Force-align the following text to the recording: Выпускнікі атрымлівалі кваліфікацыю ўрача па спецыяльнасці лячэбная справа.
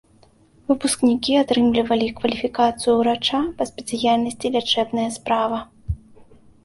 Выпускнікі 0.69 1.31
атрымлівалі 1.41 2.07
кваліфікацыю 2.21 2.95
ўрача 3.01 3.41
па 3.59 3.63
спецыяльнасці 3.73 4.47
лячэбная 4.59 5.09
справа. 5.19 5.65